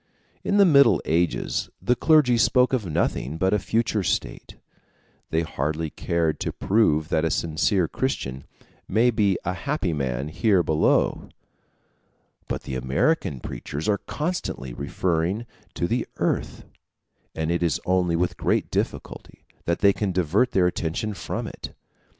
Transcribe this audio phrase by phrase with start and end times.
[0.43, 4.55] In the Middle Ages the clergy spoke of nothing but a future state;
[5.29, 8.45] they hardly cared to prove that a sincere Christian
[8.87, 11.29] may be a happy man here below.
[12.47, 15.45] But the American preachers are constantly referring
[15.75, 16.65] to the earth;
[17.35, 21.75] and it is only with great difficulty that they can divert their attention from it.